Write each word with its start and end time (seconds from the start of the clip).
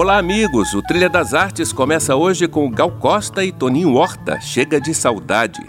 Olá, 0.00 0.16
amigos! 0.16 0.74
O 0.74 0.80
Trilha 0.80 1.08
das 1.08 1.34
Artes 1.34 1.72
começa 1.72 2.14
hoje 2.14 2.46
com 2.46 2.70
Gal 2.70 2.92
Costa 2.92 3.44
e 3.44 3.50
Toninho 3.50 3.94
Horta, 3.94 4.40
Chega 4.40 4.80
de 4.80 4.94
Saudade. 4.94 5.60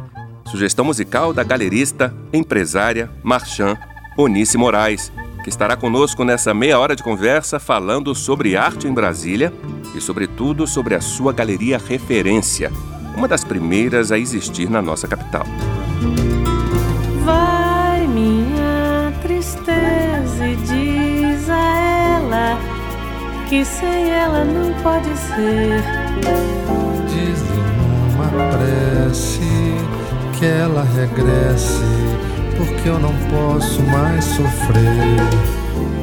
Sugestão 0.46 0.86
musical 0.86 1.34
da 1.34 1.44
galerista, 1.44 2.14
empresária, 2.32 3.10
marchand, 3.24 3.76
Onice 4.16 4.56
Moraes, 4.56 5.12
que 5.44 5.50
estará 5.50 5.76
conosco 5.76 6.24
nessa 6.24 6.54
meia 6.54 6.78
hora 6.78 6.96
de 6.96 7.02
conversa 7.02 7.60
falando 7.60 8.14
sobre 8.14 8.56
arte 8.56 8.88
em 8.88 8.94
Brasília 8.94 9.52
e, 9.96 10.00
sobretudo, 10.00 10.68
sobre 10.68 10.94
a 10.94 11.02
sua 11.02 11.34
galeria 11.34 11.80
Referência, 11.80 12.72
uma 13.18 13.28
das 13.28 13.44
primeiras 13.44 14.12
a 14.12 14.20
existir 14.20 14.70
na 14.70 14.80
nossa 14.80 15.08
capital. 15.08 15.44
Vai 17.26 17.59
que 23.50 23.66
sem 23.66 24.12
ela 24.12 24.46
não 24.46 24.72
pode 24.84 25.10
ser. 25.18 25.84
Diz-lhe 27.08 27.64
numa 27.78 28.30
prece 28.52 29.42
que 30.38 30.46
ela 30.46 30.86
regresse, 30.96 31.82
porque 32.56 32.90
eu 32.90 33.00
não 33.00 33.14
posso 33.32 33.82
mais 33.84 34.24
sofrer. 34.24 35.18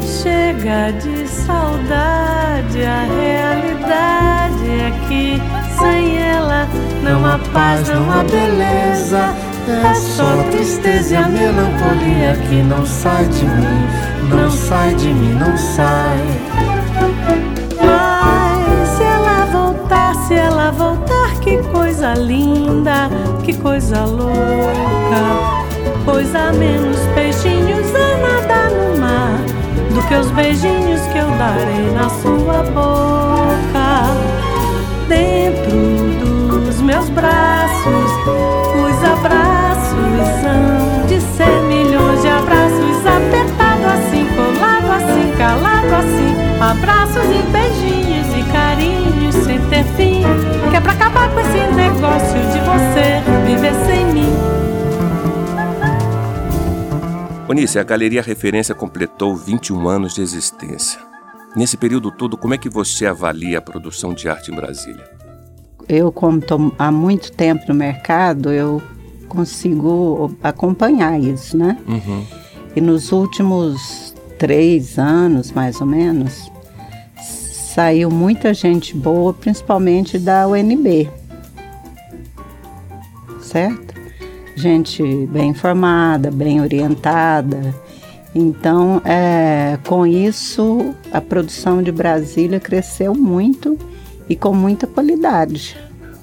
Chega 0.03 0.91
de 0.99 1.29
saudade, 1.29 2.85
a 2.85 3.05
realidade 3.15 4.69
é 4.69 4.93
que 5.07 5.41
sem 5.79 6.19
ela 6.19 6.67
não 7.05 7.25
há 7.25 7.39
paz, 7.53 7.89
não 7.89 8.11
há 8.11 8.25
beleza. 8.25 9.37
É 9.69 9.95
só 9.95 10.43
tristeza 10.51 11.15
e 11.15 11.17
a 11.17 11.29
melancolia 11.29 12.37
que 12.49 12.63
não 12.63 12.85
sai 12.85 13.25
de 13.27 13.45
mim, 13.45 13.87
não 14.31 14.51
sai 14.51 14.95
de 14.95 15.09
mim, 15.09 15.35
não 15.35 15.57
sai. 15.57 16.86
Voltar, 20.71 21.35
que 21.41 21.59
coisa 21.73 22.15
linda, 22.15 23.09
que 23.45 23.55
coisa 23.55 24.05
louca. 24.05 24.33
Pois 26.05 26.35
há 26.35 26.53
menos 26.53 26.99
peixinhos 27.15 27.87
a 27.95 28.17
nadar 28.19 28.71
no 28.71 28.99
mar 29.01 29.39
do 29.95 30.03
que 30.07 30.15
os 30.15 30.31
beijinhos 30.31 31.01
que 31.13 31.19
eu 31.19 31.29
darei 31.39 31.91
na 31.93 32.09
sua 32.09 32.63
boca. 32.75 34.07
Dentro 35.09 36.61
dos 36.61 36.81
meus 36.81 37.09
braços, 37.11 38.11
os 38.75 39.05
abraços 39.05 39.97
hão 40.45 41.07
de 41.07 41.21
ser 41.21 41.63
milhões 41.69 42.23
de 42.23 42.29
abraços, 42.29 43.07
apertado 43.07 43.87
assim, 43.87 44.27
colado 44.35 44.91
assim, 44.93 45.33
calado 45.39 45.95
assim, 45.95 46.35
abraços 46.61 47.25
e 47.25 47.56
com 51.37 51.41
esse 51.41 51.59
negócio 51.75 52.39
de 52.51 52.59
você 52.65 53.21
viver 53.47 53.75
sem 53.85 54.07
mim. 54.07 54.33
Onícia, 57.47 57.83
a 57.83 57.85
Galeria 57.85 58.23
Referência 58.23 58.75
completou 58.75 59.37
21 59.37 59.87
anos 59.87 60.15
de 60.15 60.23
existência. 60.23 60.99
Nesse 61.55 61.77
período 61.77 62.11
todo, 62.11 62.39
como 62.39 62.55
é 62.55 62.59
que 62.59 62.71
você 62.71 63.07
avalia 63.07 63.59
a 63.59 63.63
produção 63.63 64.15
de 64.15 64.29
arte 64.29 64.51
em 64.51 64.55
Brasília? 64.55 65.05
Eu, 65.87 66.11
como 66.11 66.39
estou 66.39 66.75
há 66.79 66.91
muito 66.91 67.31
tempo 67.31 67.65
no 67.69 67.75
mercado, 67.75 68.51
eu 68.51 68.83
consigo 69.29 70.35
acompanhar 70.43 71.21
isso, 71.21 71.57
né? 71.57 71.79
Uhum. 71.87 72.25
E 72.75 72.81
nos 72.81 73.13
últimos 73.13 74.15
três 74.39 74.99
anos, 74.99 75.53
mais 75.53 75.81
ou 75.81 75.87
menos, 75.87 76.51
saiu 77.75 78.11
muita 78.11 78.55
gente 78.55 78.97
boa, 78.97 79.35
principalmente 79.35 80.19
da 80.19 80.49
UNB. 80.49 81.11
Certo? 83.57 83.95
Gente 84.55 85.03
bem 85.29 85.49
informada, 85.49 86.31
bem 86.31 86.61
orientada. 86.61 87.75
Então, 88.35 89.01
é, 89.03 89.79
com 89.87 90.07
isso, 90.07 90.95
a 91.11 91.23
produção 91.23 91.83
de 91.83 91.91
Brasília 91.91 92.61
cresceu 92.61 93.15
muito 93.15 93.79
e 94.29 94.37
com 94.37 94.53
muita 94.53 94.87
qualidade. 94.87 95.75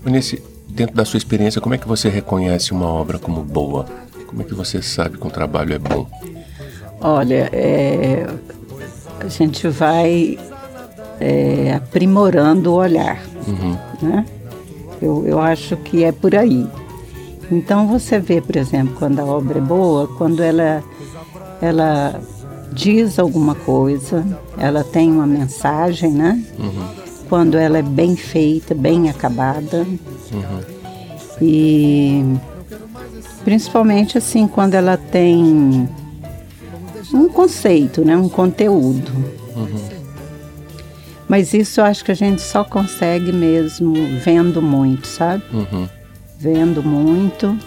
Nesse, 0.06 0.44
dentro 0.70 0.96
da 0.96 1.04
sua 1.04 1.18
experiência, 1.18 1.60
como 1.60 1.74
é 1.74 1.78
que 1.80 1.88
você 1.88 2.08
reconhece 2.08 2.72
uma 2.72 2.86
obra 2.86 3.18
como 3.18 3.42
boa? 3.42 3.88
Como 4.28 4.44
é 4.44 4.46
que 4.46 4.54
você 4.54 4.80
sabe 4.80 5.18
que 5.18 5.26
um 5.26 5.32
trabalho 5.32 5.74
é 5.74 5.80
bom? 5.80 6.08
Olha, 7.02 7.50
é, 7.52 8.28
a 9.20 9.28
gente 9.28 9.68
vai 9.70 10.38
é, 11.20 11.74
aprimorando 11.74 12.72
o 12.72 12.76
olhar. 12.76 13.24
Uhum. 13.48 13.76
Né? 14.04 14.24
Eu, 15.02 15.26
eu 15.26 15.42
acho 15.42 15.76
que 15.78 16.04
é 16.04 16.12
por 16.12 16.36
aí. 16.36 16.68
Então 17.54 17.88
você 17.88 18.20
vê, 18.20 18.42
por 18.42 18.56
exemplo, 18.56 18.96
quando 18.98 19.20
a 19.20 19.26
obra 19.26 19.60
é 19.60 19.62
boa, 19.62 20.08
quando 20.08 20.42
ela, 20.42 20.84
ela 21.62 22.20
diz 22.72 23.20
alguma 23.20 23.54
coisa, 23.54 24.26
ela 24.58 24.84
tem 24.84 25.12
uma 25.12 25.28
mensagem, 25.28 26.12
né? 26.12 26.44
Uhum. 26.58 26.88
Quando 27.30 27.56
ela 27.56 27.78
é 27.78 27.84
bem 27.84 28.16
feita, 28.16 28.74
bem 28.74 29.08
acabada. 29.08 29.86
Uhum. 30.32 30.62
E 31.40 32.24
principalmente 33.44 34.18
assim, 34.18 34.48
quando 34.48 34.74
ela 34.74 34.98
tem 34.98 35.88
um 37.14 37.30
conceito, 37.30 38.04
né? 38.04 38.18
Um 38.18 38.30
conteúdo. 38.30 39.12
Uhum. 39.56 39.94
Mas 41.28 41.54
isso 41.54 41.82
eu 41.82 41.86
acho 41.86 42.04
que 42.04 42.12
a 42.12 42.16
gente 42.16 42.42
só 42.42 42.64
consegue 42.64 43.32
mesmo 43.32 43.94
vendo 44.24 44.60
muito, 44.60 45.06
sabe? 45.08 45.44
Uhum. 45.54 45.88
Vendo 46.44 46.84
muito, 46.84 47.58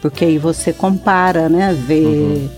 porque 0.00 0.24
aí 0.24 0.38
você 0.38 0.72
compara, 0.72 1.48
né? 1.48 1.76
Vê, 1.86 2.00
uhum. 2.00 2.48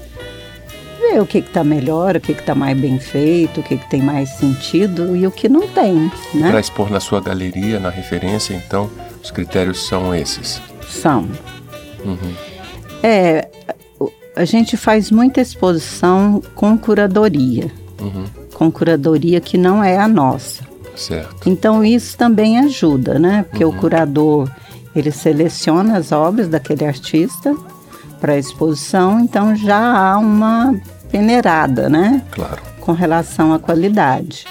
vê 1.00 1.20
o 1.20 1.26
que 1.26 1.38
está 1.38 1.64
melhor, 1.64 2.16
o 2.16 2.20
que 2.20 2.32
está 2.32 2.54
mais 2.54 2.78
bem 2.78 3.00
feito, 3.00 3.60
o 3.60 3.62
que, 3.62 3.76
que 3.76 3.90
tem 3.90 4.00
mais 4.00 4.28
sentido 4.30 5.16
e 5.16 5.26
o 5.26 5.32
que 5.32 5.48
não 5.48 5.66
tem. 5.66 6.10
Né? 6.32 6.50
Para 6.50 6.60
expor 6.60 6.90
na 6.90 7.00
sua 7.00 7.20
galeria, 7.20 7.80
na 7.80 7.90
referência, 7.90 8.54
então, 8.54 8.88
os 9.20 9.32
critérios 9.32 9.84
são 9.86 10.14
esses? 10.14 10.62
São. 10.88 11.28
Uhum. 12.04 12.34
É, 13.02 13.48
a 14.36 14.44
gente 14.44 14.76
faz 14.76 15.10
muita 15.10 15.40
exposição 15.40 16.40
com 16.54 16.78
curadoria. 16.78 17.70
Uhum 18.00 18.44
com 18.54 18.70
curadoria 18.70 19.40
que 19.40 19.58
não 19.58 19.84
é 19.84 19.98
a 19.98 20.08
nossa. 20.08 20.64
Certo. 20.96 21.50
Então 21.50 21.84
isso 21.84 22.16
também 22.16 22.58
ajuda, 22.60 23.18
né? 23.18 23.44
Porque 23.50 23.64
uhum. 23.64 23.72
o 23.72 23.76
curador 23.76 24.48
ele 24.94 25.10
seleciona 25.10 25.98
as 25.98 26.12
obras 26.12 26.48
daquele 26.48 26.84
artista 26.84 27.54
para 28.20 28.34
a 28.34 28.38
exposição, 28.38 29.20
então 29.20 29.54
já 29.54 29.76
há 29.76 30.18
uma 30.18 30.74
peneirada, 31.10 31.88
né? 31.88 32.22
Claro. 32.30 32.60
Com 32.80 32.92
relação 32.92 33.52
à 33.52 33.58
qualidade. 33.58 34.46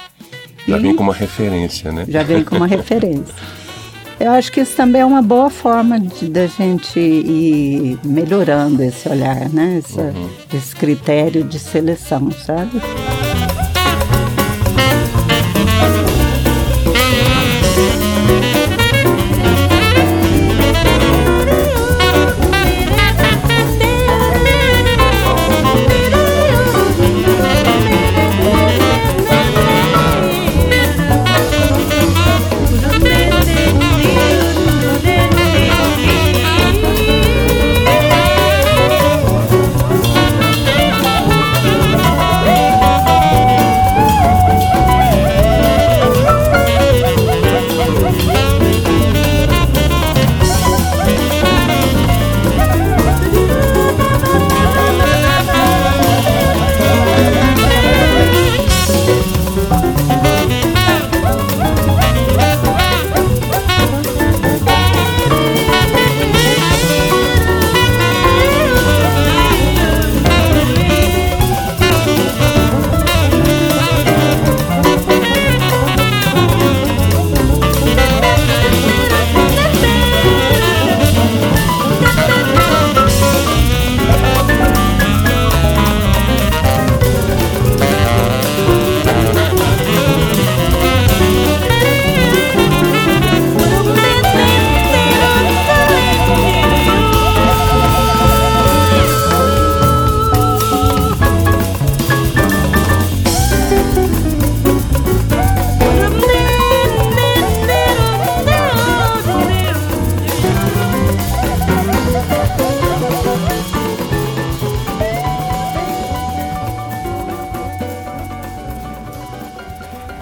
Já 0.67 0.77
e 0.77 0.81
vem 0.81 0.95
como 0.95 1.09
uma 1.09 1.17
referência, 1.17 1.91
né? 1.91 2.05
Já 2.07 2.23
vem 2.23 2.43
como 2.43 2.61
uma 2.61 2.67
referência. 2.67 3.33
Eu 4.19 4.31
acho 4.31 4.51
que 4.51 4.62
isso 4.62 4.75
também 4.75 5.01
é 5.01 5.06
uma 5.06 5.21
boa 5.21 5.50
forma 5.50 6.00
de 6.00 6.29
da 6.29 6.47
gente 6.47 7.00
ir 7.00 8.00
melhorando 8.06 8.81
esse 8.83 9.09
olhar, 9.09 9.50
né? 9.50 9.81
Essa, 9.83 10.01
uhum. 10.01 10.29
Esse 10.53 10.75
critério 10.75 11.44
de 11.44 11.59
seleção, 11.59 12.31
sabe? 12.31 12.79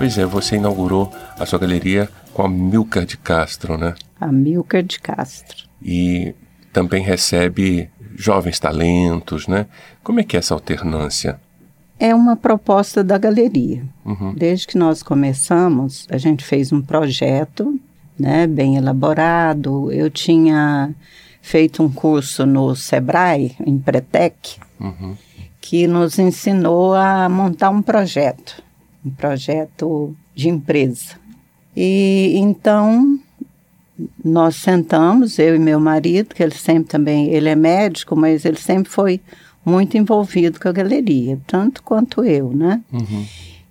Pois 0.01 0.17
é, 0.17 0.25
você 0.25 0.55
inaugurou 0.55 1.13
a 1.37 1.45
sua 1.45 1.59
galeria 1.59 2.09
com 2.33 2.41
a 2.41 2.49
Milka 2.49 3.05
de 3.05 3.17
Castro, 3.17 3.77
né? 3.77 3.93
A 4.19 4.31
Milka 4.31 4.81
de 4.81 4.99
Castro. 4.99 5.67
E 5.79 6.33
também 6.73 7.03
recebe 7.03 7.87
jovens 8.15 8.59
talentos, 8.59 9.47
né? 9.47 9.67
Como 10.03 10.19
é 10.19 10.23
que 10.23 10.35
é 10.35 10.39
essa 10.39 10.55
alternância? 10.55 11.39
É 11.99 12.15
uma 12.15 12.35
proposta 12.35 13.03
da 13.03 13.15
galeria. 13.19 13.83
Uhum. 14.03 14.33
Desde 14.33 14.65
que 14.65 14.75
nós 14.75 15.03
começamos, 15.03 16.07
a 16.09 16.17
gente 16.17 16.43
fez 16.43 16.73
um 16.73 16.81
projeto, 16.81 17.79
né, 18.17 18.47
bem 18.47 18.77
elaborado. 18.77 19.91
Eu 19.91 20.09
tinha 20.09 20.95
feito 21.43 21.83
um 21.83 21.91
curso 21.91 22.43
no 22.43 22.75
Sebrae, 22.75 23.55
em 23.63 23.77
Pretec, 23.77 24.57
uhum. 24.79 25.15
que 25.61 25.85
nos 25.85 26.17
ensinou 26.17 26.95
a 26.95 27.29
montar 27.29 27.69
um 27.69 27.83
projeto, 27.83 28.63
um 29.05 29.09
projeto 29.11 30.15
de 30.35 30.49
empresa. 30.49 31.15
E 31.75 32.33
então 32.35 33.19
nós 34.23 34.55
sentamos, 34.55 35.37
eu 35.37 35.55
e 35.55 35.59
meu 35.59 35.79
marido, 35.79 36.33
que 36.33 36.41
ele 36.41 36.55
sempre 36.55 36.89
também, 36.89 37.29
ele 37.29 37.49
é 37.49 37.55
médico, 37.55 38.15
mas 38.15 38.45
ele 38.45 38.57
sempre 38.57 38.91
foi 38.91 39.21
muito 39.63 39.97
envolvido 39.97 40.59
com 40.59 40.67
a 40.67 40.71
galeria, 40.71 41.39
tanto 41.45 41.83
quanto 41.83 42.23
eu, 42.23 42.51
né? 42.51 42.81
Uhum. 42.91 43.25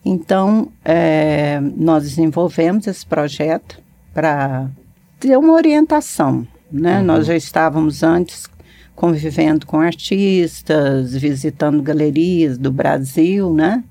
Então, 0.05 0.69
é, 0.85 1.61
nós 1.77 2.05
desenvolvemos 2.05 2.87
esse 2.87 3.05
projeto 3.05 3.81
para 4.15 4.71
ter 5.19 5.37
uma 5.37 5.53
orientação, 5.53 6.47
né? 6.71 7.01
Uhum. 7.01 7.07
Nós 7.07 7.27
já 7.27 7.37
estávamos 7.37 8.03
antes 8.03 8.49
convivendo 8.95 9.67
com 9.67 9.81
artistas, 9.81 11.17
visitando 11.17 11.83
galerias 11.83 12.57
do 12.57 12.71
Brasil, 12.71 13.53
né? 13.53 13.83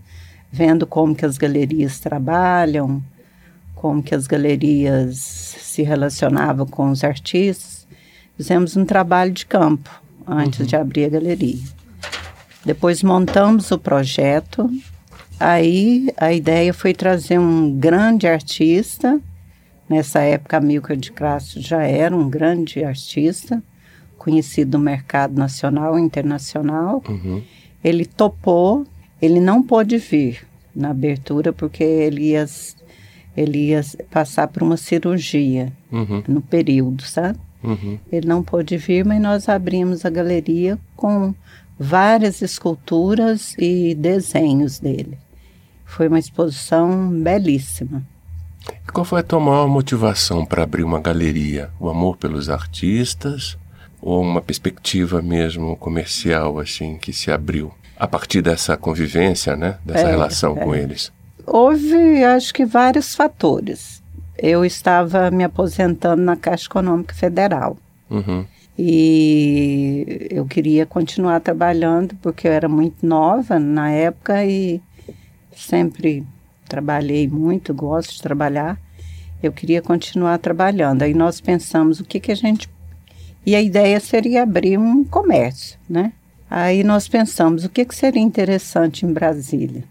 Vendo 0.52 0.88
como 0.88 1.16
que 1.16 1.26
as 1.26 1.38
galerias 1.38 2.00
trabalham, 2.00 3.04
como 3.76 4.04
que 4.04 4.14
as 4.14 4.28
galerias 4.28 5.18
se 5.18 5.84
relacionavam 5.84 6.66
com 6.66 6.90
os 6.90 7.04
artistas. 7.04 7.88
Fizemos 8.36 8.76
um 8.76 8.86
trabalho 8.86 9.32
de 9.32 9.46
campo 9.46 9.90
antes 10.28 10.60
uhum. 10.60 10.66
de 10.66 10.76
abrir 10.76 11.06
a 11.06 11.10
galeria. 11.10 11.64
Depois 12.66 13.02
montamos 13.02 13.72
o 13.72 13.78
projeto. 13.78 14.70
Aí 15.40 16.10
a 16.18 16.34
ideia 16.34 16.74
foi 16.74 16.94
trazer 16.94 17.40
um 17.40 17.72
grande 17.78 18.28
artista. 18.28 19.20
Nessa 19.88 20.20
época, 20.20 20.58
a 20.58 20.62
Milka 20.62 20.96
de 20.96 21.12
Crasso 21.12 21.62
já 21.62 21.84
era 21.84 22.16
um 22.16 22.30
grande 22.30 22.84
artista, 22.84 23.64
conhecido 24.18 24.78
no 24.78 24.84
mercado 24.84 25.34
nacional 25.34 25.98
e 25.98 26.02
internacional. 26.02 27.02
Uhum. 27.08 27.42
Ele 27.84 28.06
topou, 28.06 28.86
ele 29.22 29.40
não 29.40 29.62
pôde 29.62 29.98
vir 29.98 30.46
na 30.76 30.92
abertura 30.92 31.52
porque 31.52 31.84
ele 31.84 32.32
ia 32.32 32.46
ele 33.36 33.70
ia 33.70 33.82
passar 34.12 34.48
por 34.48 34.64
uma 34.64 34.76
cirurgia 34.76 35.72
uhum. 35.92 36.24
no 36.28 36.42
período, 36.42 37.04
sabe? 37.04 37.40
Uhum. 37.64 37.98
Ele 38.12 38.28
não 38.28 38.44
pôde 38.44 38.76
vir, 38.78 39.06
mas 39.06 39.22
nós 39.22 39.48
abrimos 39.48 40.06
a 40.06 40.10
galeria 40.10 40.78
com 40.96 41.34
várias 41.78 42.42
esculturas 42.42 43.56
e 43.58 43.96
desenhos 43.96 44.80
dele. 44.80 45.18
Foi 45.86 46.08
uma 46.08 46.20
exposição 46.20 47.10
belíssima. 47.10 48.04
Qual 48.92 49.06
foi 49.06 49.22
a 49.22 49.24
tua 49.24 49.40
maior 49.40 49.68
motivação 49.68 50.46
para 50.46 50.64
abrir 50.64 50.84
uma 50.84 51.00
galeria? 51.00 51.70
O 51.80 51.90
amor 51.90 52.18
pelos 52.18 52.50
artistas 52.50 53.58
ou 54.02 54.22
uma 54.22 54.42
perspectiva 54.42 55.22
mesmo 55.22 55.76
comercial 55.78 56.60
assim 56.60 56.98
que 56.98 57.14
se 57.14 57.32
abriu 57.32 57.74
a 58.00 58.08
partir 58.08 58.42
dessa 58.42 58.78
convivência, 58.78 59.56
né, 59.56 59.78
dessa 59.84 60.08
é, 60.08 60.12
relação 60.12 60.58
é. 60.58 60.64
com 60.64 60.74
eles? 60.74 61.12
Houve, 61.46 62.24
acho 62.24 62.54
que, 62.54 62.66
vários 62.66 63.14
fatores. 63.14 64.02
Eu 64.38 64.64
estava 64.64 65.30
me 65.30 65.44
aposentando 65.44 66.22
na 66.22 66.38
Caixa 66.38 66.66
Econômica 66.66 67.14
Federal. 67.14 67.78
Uhum. 68.10 68.46
E 68.78 70.28
eu 70.32 70.46
queria 70.46 70.86
continuar 70.86 71.42
trabalhando 71.42 72.16
porque 72.22 72.48
eu 72.48 72.52
era 72.54 72.70
muito 72.70 73.06
nova 73.06 73.60
na 73.60 73.92
época 73.92 74.46
e 74.46 74.82
sempre 75.54 76.26
trabalhei 76.70 77.28
muito, 77.28 77.74
gosto 77.74 78.14
de 78.14 78.22
trabalhar. 78.22 78.80
Eu 79.44 79.52
queria 79.52 79.82
continuar 79.82 80.38
trabalhando. 80.38 81.02
Aí 81.02 81.14
nós 81.14 81.42
pensamos 81.42 82.00
o 82.00 82.06
que 82.06 82.22
que 82.22 82.32
a 82.32 82.36
gente 82.36 82.70
e 83.46 83.56
a 83.56 83.62
ideia 83.62 84.00
seria 84.00 84.44
abrir 84.44 84.78
um 84.78 85.04
comércio, 85.04 85.78
né? 85.90 86.14
Aí 86.50 86.84
nós 86.84 87.08
pensamos 87.08 87.64
o 87.64 87.70
que 87.70 87.86
que 87.86 87.96
seria 87.96 88.22
interessante 88.22 89.06
em 89.06 89.14
Brasília 89.14 89.84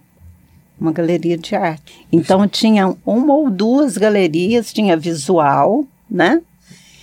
uma 0.80 0.92
galeria 0.92 1.36
de 1.36 1.54
arte. 1.54 2.06
Então 2.12 2.46
tinha 2.46 2.94
uma 3.04 3.34
ou 3.34 3.50
duas 3.50 3.98
galerias, 3.98 4.72
tinha 4.72 4.96
visual, 4.96 5.84
né? 6.08 6.40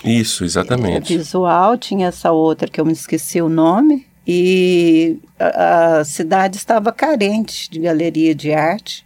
Isso, 0.04 0.46
exatamente. 0.46 1.14
É, 1.14 1.18
visual, 1.18 1.78
tinha 1.78 2.08
essa 2.08 2.32
outra 2.32 2.70
que 2.70 2.80
eu 2.80 2.86
me 2.86 2.94
esqueci 2.94 3.42
o 3.42 3.50
nome, 3.50 4.06
e 4.28 5.18
a, 5.38 5.98
a 5.98 6.06
cidade 6.06 6.58
estava 6.58 6.92
carente 6.92 7.70
de 7.70 7.80
galeria 7.80 8.34
de 8.34 8.54
arte, 8.54 9.06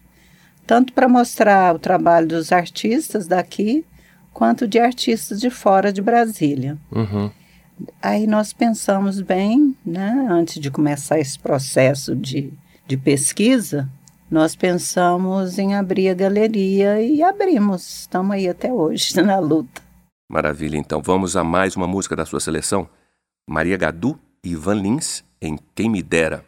tanto 0.68 0.94
para 0.94 1.08
mostrar 1.08 1.76
o 1.76 1.80
trabalho 1.80 2.28
dos 2.28 2.52
artistas 2.52 3.28
daqui, 3.28 3.84
quanto 4.34 4.68
de 4.68 4.80
artistas 4.80 5.40
de 5.40 5.50
fora 5.50 5.92
de 5.92 6.02
Brasília. 6.02 6.78
Uhum. 6.92 7.32
Aí 8.02 8.28
nós 8.28 8.54
pensamos 8.54 9.22
bem, 9.22 9.76
né, 9.86 10.28
antes 10.30 10.60
de 10.60 10.70
começar 10.70 11.20
esse 11.20 11.38
processo 11.38 12.16
de, 12.16 12.52
de 12.88 12.98
pesquisa, 12.98 13.90
nós 14.30 14.56
pensamos 14.56 15.58
em 15.58 15.76
abrir 15.76 16.10
a 16.10 16.14
galeria 16.14 17.02
e 17.02 17.24
abrimos. 17.24 18.02
Estamos 18.02 18.32
aí 18.32 18.48
até 18.48 18.72
hoje 18.72 19.20
na 19.22 19.40
luta. 19.40 19.82
Maravilha, 20.32 20.78
então 20.78 21.02
vamos 21.02 21.36
a 21.36 21.44
mais 21.44 21.76
uma 21.76 21.88
música 21.88 22.16
da 22.16 22.26
sua 22.26 22.40
seleção. 22.40 22.88
Maria 23.50 23.78
Gadu 23.78 24.20
e 24.44 24.52
Ivan 24.52 24.76
Lins 24.76 25.24
em 25.42 25.58
Quem 25.74 25.90
Me 25.90 26.04
Dera. 26.04 26.46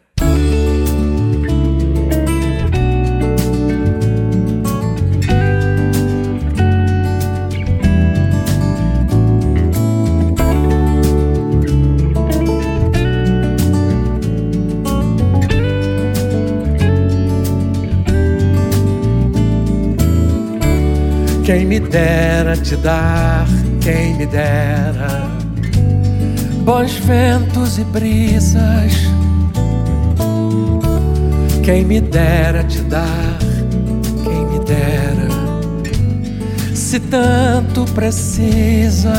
Quem 21.52 21.66
me 21.66 21.78
dera 21.78 22.56
te 22.56 22.74
dar, 22.76 23.46
quem 23.82 24.16
me 24.16 24.24
dera. 24.24 25.28
Bons 26.64 26.94
ventos 26.94 27.76
e 27.76 27.84
brisas. 27.84 28.94
Quem 31.62 31.84
me 31.84 32.00
dera 32.00 32.64
te 32.64 32.80
dar, 32.80 33.36
quem 34.24 34.46
me 34.46 34.64
dera, 34.64 35.28
se 36.74 36.98
tanto 36.98 37.84
precisas, 37.92 39.12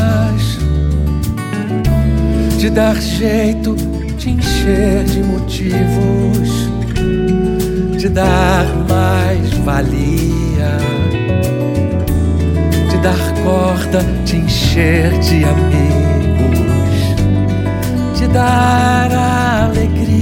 de 2.57 2.71
dar 2.71 2.99
jeito, 2.99 3.75
de 4.17 4.31
encher 4.31 5.03
de 5.03 5.21
motivos, 5.21 6.49
de 7.95 8.09
dar 8.09 8.65
mais 8.89 9.53
valia 9.59 11.02
dar 13.03 13.33
corda, 13.43 14.01
te 14.25 14.37
encher 14.37 15.11
de 15.19 15.43
amigos, 15.43 16.97
te 18.17 18.27
dar 18.29 19.11
alegria. 19.11 20.12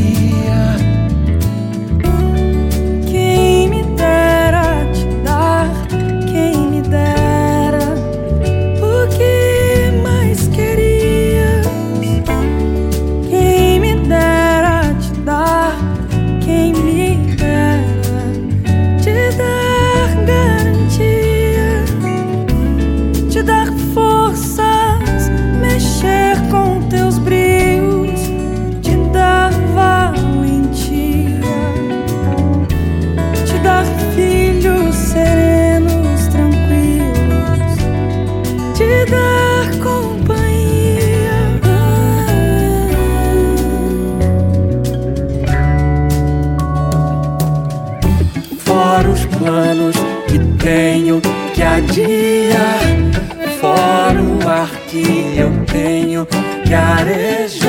Tenho 56.72 57.50
que 57.50 57.61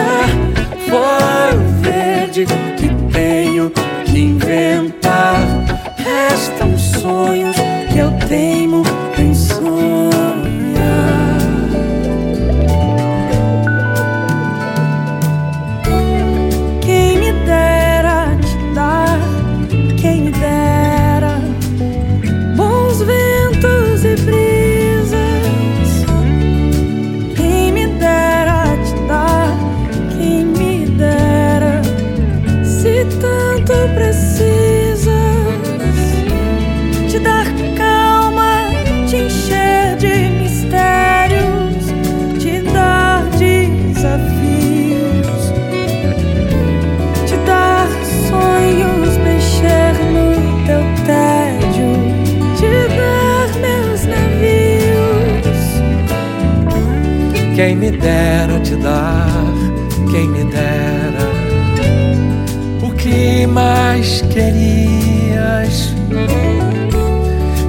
mais 63.92 64.22
querias. 64.22 65.94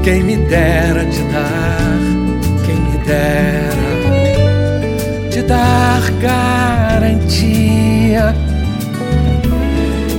Quem 0.03 0.23
me 0.23 0.37
dera 0.37 1.05
te 1.05 1.21
dar, 1.33 1.99
quem 2.65 2.75
me 2.75 2.97
dera 3.05 3.73
te 5.29 5.41
dar 5.41 6.01
garantia, 6.21 7.45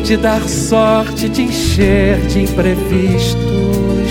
te 0.05 0.17
dar 0.17 0.43
sorte, 0.43 1.29
te 1.31 1.43
encher 1.43 2.19
de 2.29 2.41
imprevistos, 2.41 4.11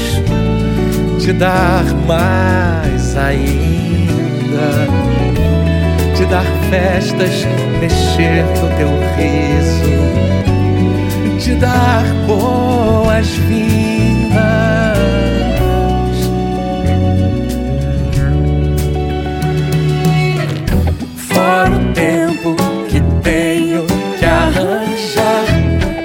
te 1.23 1.33
dar 1.33 1.83
mais 2.07 3.17
ainda. 3.17 4.88
Te 6.15 6.25
dar 6.25 6.45
festas, 6.69 7.45
mexer 7.81 8.45
no 8.62 8.67
teu 8.77 8.89
riso, 9.17 9.92
te 11.43 11.55
dar 11.55 12.05
boas-vindas. 12.25 13.43
Fora 21.17 21.71
o 21.75 21.93
tempo 21.93 22.55
que 22.89 23.01
tenho 23.21 23.85
que 24.17 24.25
arranjar, 24.25 25.45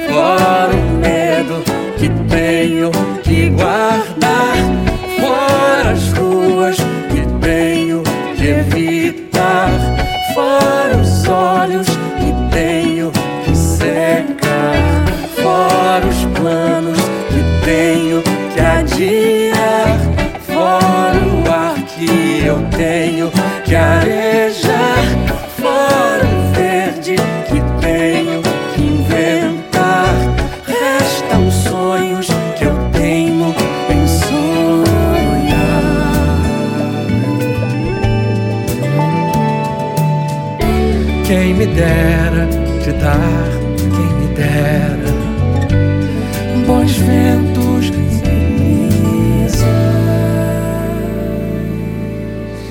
fora 0.09 0.75
o 0.75 0.91
medo 0.99 1.63
que 1.99 2.09
tenho 2.29 2.91
que 3.23 3.51
guardar, 3.51 4.57
fora 5.21 5.91
as 5.91 6.13
ruas 6.15 6.77
que 7.11 7.23
tenho 7.41 8.03
que 8.37 8.49
evitar, 8.49 9.28
Quem 41.29 41.53
me 41.53 41.67
dera 41.67 42.47
te 42.83 42.91
dar, 42.93 43.51
quem 43.77 44.15
me 44.19 44.35
dera 44.35 45.13
bons 46.67 46.97
ventos 46.97 47.93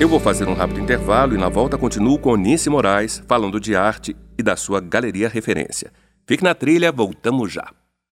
Eu 0.00 0.08
vou 0.08 0.18
fazer 0.18 0.48
um 0.48 0.54
rápido 0.54 0.80
intervalo 0.80 1.36
e 1.36 1.38
na 1.38 1.48
volta 1.48 1.78
continuo 1.78 2.18
com 2.18 2.30
Onice 2.30 2.68
Moraes 2.68 3.22
falando 3.28 3.60
de 3.60 3.76
arte 3.76 4.16
e 4.36 4.42
da 4.42 4.56
sua 4.56 4.80
galeria 4.80 5.28
referência. 5.28 5.92
Fique 6.26 6.42
na 6.42 6.52
trilha, 6.52 6.90
voltamos 6.90 7.52
já. 7.52 7.77